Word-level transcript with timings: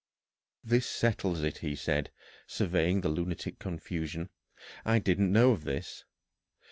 "This 0.63 0.87
settles 0.87 1.43
it," 1.43 1.59
he 1.59 1.75
said, 1.75 2.09
surveying 2.47 3.01
the 3.01 3.07
lunatic 3.09 3.59
confusion. 3.59 4.29
"I 4.83 4.97
didn't 4.97 5.31
know 5.31 5.51
of 5.51 5.63
this. 5.63 6.05